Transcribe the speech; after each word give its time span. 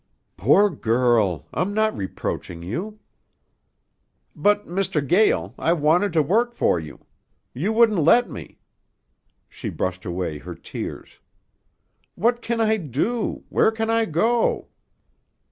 "Poor 0.35 0.67
girl! 0.71 1.45
I'm 1.53 1.75
not 1.75 1.95
reproaching 1.95 2.63
you." 2.63 2.97
"But, 4.35 4.65
Mr. 4.65 5.07
Gael, 5.07 5.53
I 5.59 5.73
wanted 5.73 6.11
to 6.13 6.23
work 6.23 6.55
for 6.55 6.79
you. 6.79 7.05
You 7.53 7.71
wouldn't 7.71 7.99
let 8.01 8.27
me." 8.27 8.57
She 9.47 9.69
brushed 9.69 10.03
away 10.03 10.39
her 10.39 10.55
tears. 10.55 11.19
"What 12.15 12.41
can 12.41 12.59
I 12.59 12.77
do? 12.77 13.43
Where 13.49 13.69
can 13.69 13.91
I 13.91 14.05
go?" 14.05 14.69